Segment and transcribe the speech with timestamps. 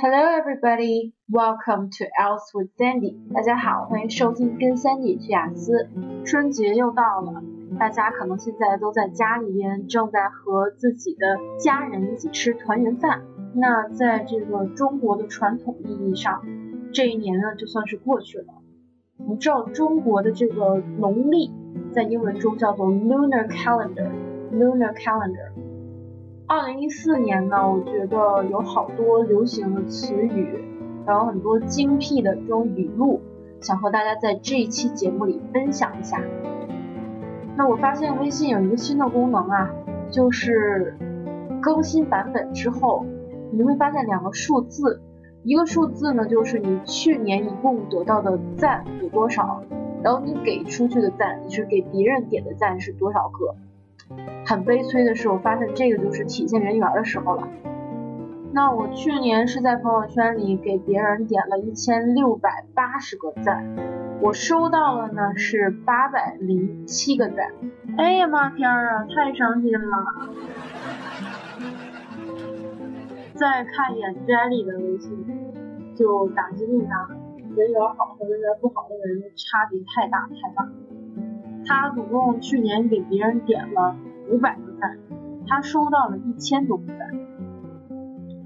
[0.00, 1.12] Hello, everybody.
[1.28, 3.16] Welcome to Else with Sandy.
[3.34, 5.88] 大家好，欢迎收听跟 Sandy 去雅思。
[6.24, 7.42] 春节又到了，
[7.80, 13.24] 大家可能现在都在家里边，正在和自己的家人一起吃团圆饭。
[13.56, 16.44] 那在这个中国的传统意义上，
[16.92, 18.54] 这一年呢就算是过去了。
[19.16, 21.50] 你知道中国的这个农历
[21.90, 25.47] 在英文中叫做 Lunar Calendar，Lunar Calendar。
[26.50, 30.64] 二零一四年呢，我觉得有好多流行的词语，
[31.04, 33.20] 然后很多精辟的这种语录，
[33.60, 36.22] 想和大家在这一期节目里分享一下。
[37.54, 39.70] 那我发现微信有一个新的功能啊，
[40.10, 40.96] 就是
[41.60, 43.04] 更新版本之后，
[43.52, 45.02] 你会发现两个数字，
[45.42, 49.62] 一个数字呢就是你去年一共得到的赞有多少，
[50.02, 53.54] 然后你给出去的赞，就是给别人点的赞是多少个。
[54.46, 57.48] 很悲催的是，我发现这个就是体现人缘的时候了。
[58.50, 63.76] 那我去年是在朋友圈里给别人点了一千六百八十个赞，
[64.22, 67.52] 我收到了呢是八百零七个赞。
[67.98, 70.30] 哎呀妈天啊，太伤心了！
[73.34, 75.26] 再看一眼 Jelly 的微信，
[75.94, 77.06] 就打击更大，
[77.54, 80.66] 人缘好和人缘不好的人差别太大太大。
[81.68, 83.94] 他总共去年给别人点了。
[84.30, 84.98] 五百个赞，
[85.46, 86.98] 他收到了一千多个赞，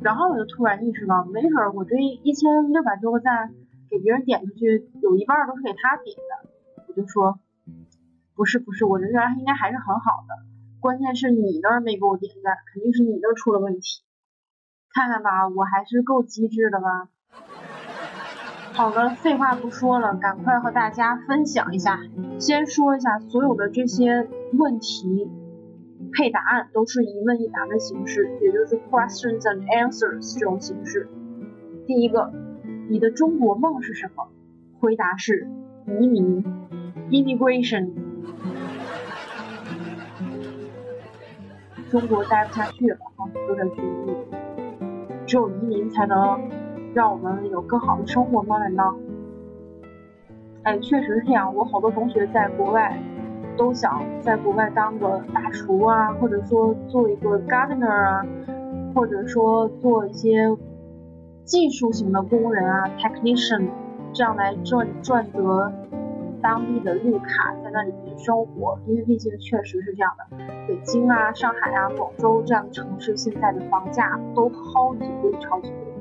[0.00, 3.54] 然后我就突然意识到，没准我这一千六百多个赞
[3.88, 6.48] 给别人点出去，有一半都是给他点的。
[6.88, 7.38] 我就说，
[8.34, 10.34] 不是不是，我人缘应该还是很好的，
[10.80, 14.02] 关键是你那儿没给我点赞，肯定是你那儿出了问题。
[14.92, 17.08] 看看吧，我还是够机智的吧。
[18.74, 22.00] 好的，废话不说了，赶快和大家分享一下。
[22.38, 25.30] 先说一下所有的这些问题。
[26.12, 31.08] 配答案都是一问一答的形式，也就是 questions and answers 这种形式。
[31.86, 32.32] 第一个，
[32.88, 34.28] 你的中国梦是什么？
[34.80, 35.48] 回答是
[36.00, 36.44] 移民
[37.10, 37.92] ，immigration。
[41.90, 44.16] 中国待不下去了，啊，有点绝望。
[45.26, 46.40] 只有移民才能
[46.94, 48.58] 让我们有更好的生活吗？
[48.58, 48.94] 难道？
[50.62, 51.54] 哎，确实是这样。
[51.54, 52.98] 我好多同学在国外。
[53.54, 58.26] 都想在国外当个大厨啊，或者说做一个 gardener 啊，
[58.94, 60.56] 或者说做一些
[61.44, 63.68] 技术型的工人啊，technician，
[64.14, 65.70] 这样来赚赚得
[66.40, 68.78] 当地的绿卡，在那里面生活。
[68.86, 70.24] 因为毕竟确实是这样的，
[70.66, 75.91] 北京啊、上海啊、广州这样的城市，现在的房价都超级贵，超级贵。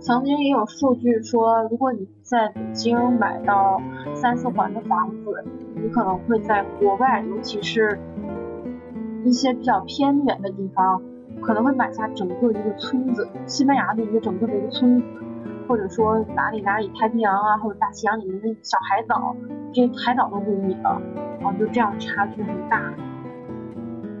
[0.00, 3.82] 曾经也有数据说，如果你在北京买到
[4.14, 5.44] 三四环的房子，
[5.74, 8.00] 你可能会在国外，尤其是
[9.26, 11.02] 一些比较偏远的地方，
[11.42, 15.06] 可能会买下整个一个村子，西班牙的一个整个的一个村子，
[15.68, 19.36] 或者说哪里哪里太平洋啊，或者大西洋里面的小海岛，
[19.70, 20.98] 这海岛都归你了，
[21.40, 22.90] 然后就这样差距很大。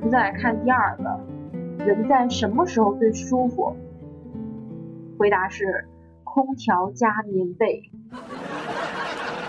[0.00, 3.74] 我们再来看第二个，人在什么时候最舒服？
[5.18, 5.88] 回答是
[6.24, 7.90] 空调加棉被。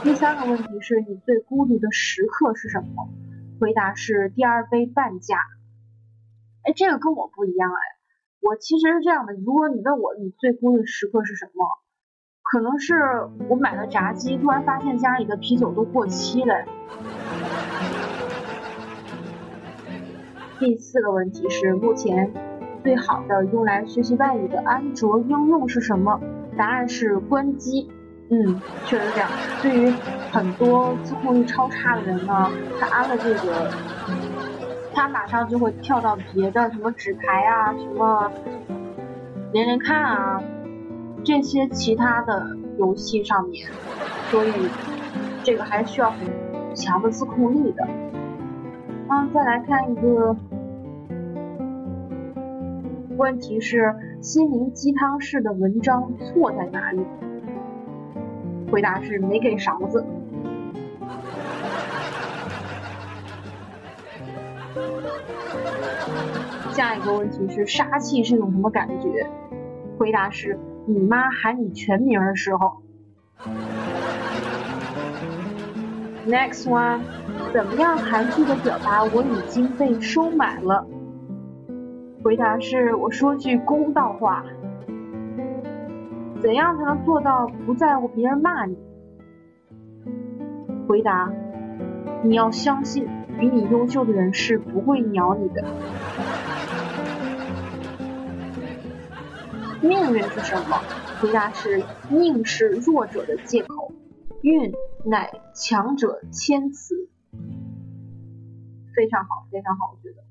[0.04, 3.10] 第三个问题是你最孤独的时刻是什么？
[3.60, 5.38] 回答是第二杯半价。
[6.64, 7.80] 哎，这个跟我不一样哎，
[8.42, 11.66] 我其实是这样的，如果你问我你最孤独的时刻是什么，
[12.42, 12.96] 可能是
[13.50, 16.66] 我买了炸鸡，突然发现家里的啤酒都过期了。
[20.60, 22.53] 第四个问题是目前。
[22.84, 26.20] 最好的用来学习外语的安卓应用是什么？
[26.58, 27.90] 答案是关机。
[28.30, 29.30] 嗯，确实这样。
[29.62, 29.90] 对于
[30.32, 33.72] 很多自控力超差的人呢，他安了这个，
[34.94, 38.30] 他马上就会跳到别的什么纸牌啊、什么
[39.54, 40.44] 连连看啊
[41.24, 42.46] 这些其他的
[42.78, 43.70] 游戏上面。
[44.30, 44.52] 所以
[45.42, 46.20] 这个还需要很
[46.76, 47.88] 强的自控力的。
[49.10, 50.36] 嗯，再来看一个。
[53.18, 57.06] 问题是心灵鸡汤式的文章错在哪里？
[58.72, 60.04] 回答是没给勺子。
[66.72, 69.28] 下一个问题是杀气是种什么感觉？
[69.98, 72.82] 回答是你妈喊你全名的时候。
[76.28, 77.02] Next one，
[77.54, 80.88] 怎么样含蓄的表达我已经被收买了？
[82.24, 84.46] 回答是：我说句公道话，
[86.42, 88.78] 怎样才能做到不在乎别人骂你？
[90.88, 91.30] 回答：
[92.24, 93.06] 你要相信，
[93.38, 95.66] 比你优秀的人是不会鸟你的。
[99.82, 100.78] 命运是什么？
[101.20, 103.92] 回答是命是弱者的借口，
[104.42, 104.72] 运
[105.04, 107.10] 乃强者谦辞。
[108.96, 110.24] 非常好，非常好，我觉得。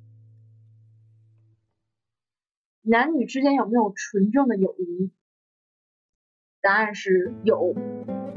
[2.85, 5.13] 男女之间有没有纯正的友谊？
[6.61, 7.77] 答案是有，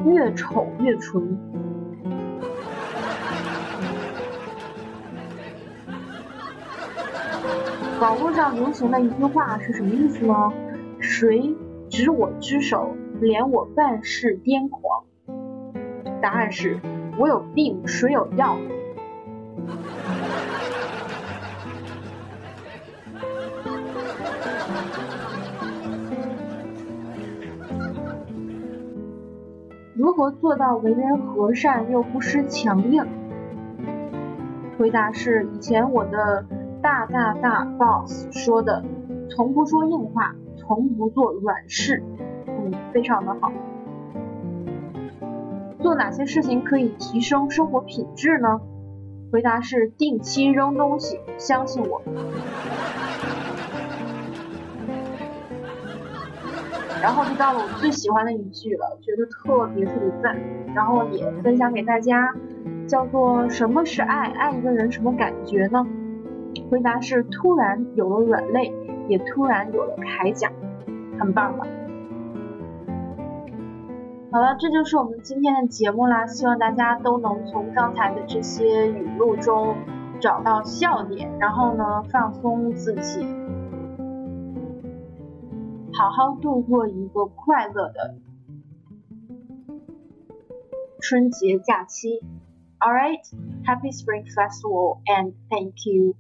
[0.06, 1.36] 越丑越纯。
[8.00, 10.54] 网络上流行的一句话是什么意思呢？
[11.00, 11.56] 谁
[11.90, 15.06] 执我之手，怜我半世癫狂？
[16.22, 16.80] 答案是，
[17.18, 18.60] 我有病，谁有药？
[30.06, 33.08] 如何做到为人和善又不失强硬？
[34.78, 36.46] 回答是以前我的
[36.80, 38.86] 大大大 boss 说的，
[39.32, 42.04] 从不说硬话，从不做软事。
[42.46, 43.52] 嗯，非常的好。
[45.82, 48.62] 做哪些事情可以提升生活品质呢？
[49.32, 52.04] 回答是定期扔东西，相信我。
[57.06, 60.36] 然后就到了我最喜欢的一句了，觉得特别特别赞，
[60.74, 62.34] 然后也分享给大家，
[62.88, 64.32] 叫做什么是爱？
[64.32, 65.86] 爱一个人什么感觉呢？
[66.72, 68.74] 回答是突然有了软肋，
[69.08, 70.52] 也突然有了铠甲，
[71.20, 71.68] 很棒吧？
[74.32, 79.76] 好了，这就是我们今天的节目啦，希望大家都能从刚才的这些语录中
[80.20, 83.45] 找到笑点，然后呢放松自己。
[85.95, 88.15] 好好度过一个快乐的
[91.01, 92.21] 春节假期。
[92.79, 93.21] All right,
[93.65, 96.15] happy Spring Festival and thank you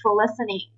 [0.00, 0.70] for listening.